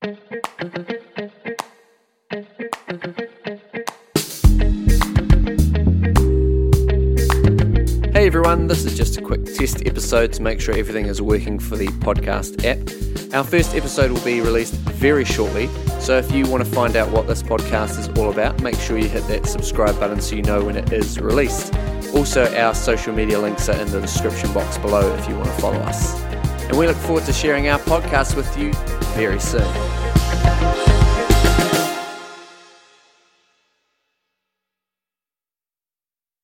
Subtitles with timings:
[0.00, 0.10] Hey
[8.26, 11.74] everyone, this is just a quick test episode to make sure everything is working for
[11.74, 13.34] the podcast app.
[13.34, 15.66] Our first episode will be released very shortly,
[15.98, 18.98] so if you want to find out what this podcast is all about, make sure
[18.98, 21.74] you hit that subscribe button so you know when it is released.
[22.14, 25.60] Also, our social media links are in the description box below if you want to
[25.60, 26.37] follow us.
[26.68, 28.72] And we look forward to sharing our podcast with you
[29.14, 30.97] very soon.